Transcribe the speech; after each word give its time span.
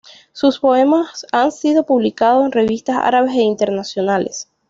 Sus 0.31 0.57
poemas 0.59 1.27
han 1.31 1.51
sido 1.51 1.85
publicados 1.85 2.45
en 2.47 2.51
revistas 2.51 2.97
árabes 2.99 3.33
e 3.35 3.41
internacionales. 3.41 4.49